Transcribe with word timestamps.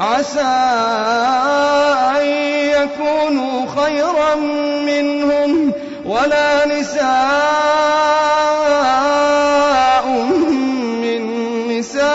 عسى 0.00 0.40
أن 2.20 2.26
يكونوا 2.26 3.66
خيرا 3.76 4.34
منهم 4.86 5.72
ولا 6.06 6.66
نساء 6.66 7.14
من 11.02 11.22
نساء 11.78 12.14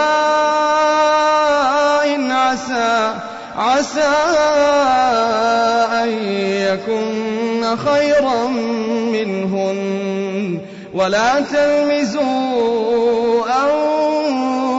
عسى 2.31 3.13
عسى 3.57 4.15
أن 6.03 6.09
يكن 6.43 7.77
خيرا 7.77 8.47
منهن. 9.13 10.59
ولا 10.93 11.39
تلمزوا 11.39 12.59
أنفسكم 13.45 14.78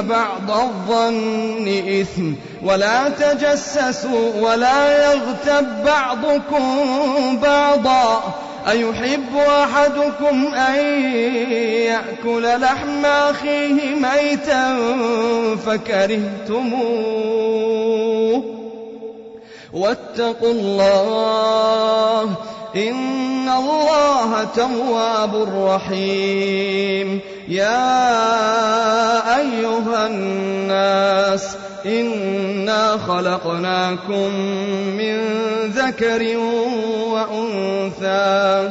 بعض 0.00 0.50
الظن 0.50 1.82
إثم 2.00 2.32
ولا 2.62 3.08
تجسسوا 3.08 4.30
ولا 4.40 5.12
يغتب 5.12 5.84
بعضكم 5.84 7.38
بعضا 7.42 8.34
أيحب 8.68 9.36
أحدكم 9.36 10.54
أن 10.54 10.74
يأكل 11.84 12.60
لحم 12.60 13.04
أخيه 13.04 13.94
ميتا 13.94 14.76
فكرهتموه 15.66 17.24
واتقوا 19.72 20.52
الله 20.52 22.34
إن 22.76 23.48
الله 23.48 24.44
تواب 24.44 25.34
رحيم 25.56 27.20
يا 27.48 27.80
أيها 29.40 30.06
الناس 30.06 31.56
إنا 31.86 32.98
خلقناكم 32.98 34.34
من 34.96 35.18
ذكر 35.66 36.36
وأنثى 37.08 38.70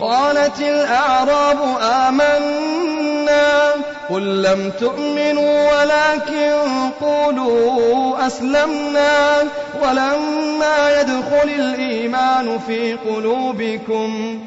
قالت 0.00 0.60
الأعراب 0.60 1.58
آمنا 1.80 3.72
قل 4.10 4.42
لم 4.42 4.72
تؤمنوا 4.80 5.80
ولكن 5.80 6.52
قولوا 7.00 8.26
أسلمنا 8.26 9.38
ولما 9.82 11.00
يدخل 11.00 11.48
الإيمان 11.58 12.58
في 12.58 12.94
قلوبكم 12.94 14.38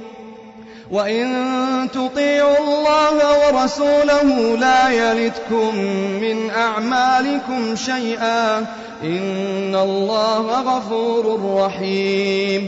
وإن 0.91 1.87
تطيعوا 1.93 2.57
الله 2.57 3.17
ورسوله 3.39 4.57
لا 4.57 4.89
يلتكم 4.89 5.75
من 6.21 6.49
أعمالكم 6.49 7.75
شيئا 7.75 8.57
إن 9.03 9.75
الله 9.75 10.61
غفور 10.61 11.39
رحيم 11.55 12.67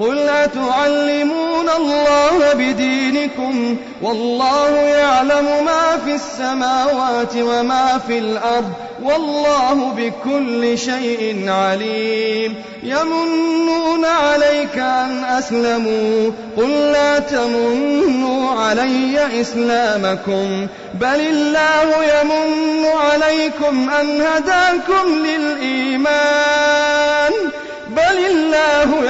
قل 0.00 0.18
أتعلمون 0.28 1.68
الله 1.76 2.52
بدينكم 2.54 3.76
والله 4.02 4.70
يعلم 4.76 5.64
ما 5.64 5.98
في 6.04 6.14
السماوات 6.14 7.36
وما 7.36 8.00
في 8.06 8.18
الأرض 8.18 8.72
والله 9.02 9.92
بكل 9.96 10.78
شيء 10.78 11.50
عليم 11.50 12.54
يمنون 12.82 14.04
عليك 14.04 14.78
أن 14.78 15.24
أسلموا 15.24 16.30
قل 16.56 16.70
لا 16.70 17.18
تمنوا 17.18 18.50
علي 18.50 19.40
إسلامكم 19.40 20.66
بل 20.94 21.20
الله 21.20 22.04
يمن 22.04 22.84
عليكم 22.86 23.90
أن 23.90 24.20
هداكم 24.20 25.26
للإيمان 25.26 26.70
بل 27.90 28.26
الله 28.30 29.09